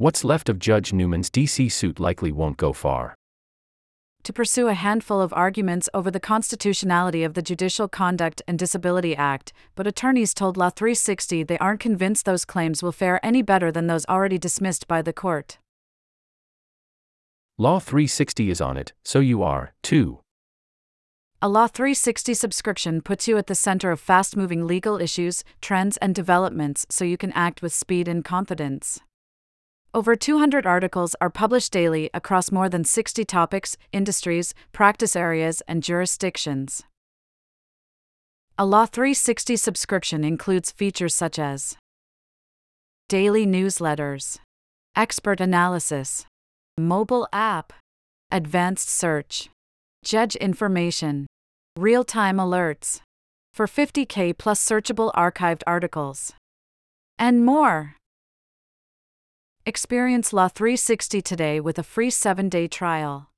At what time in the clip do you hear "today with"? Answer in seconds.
61.20-61.78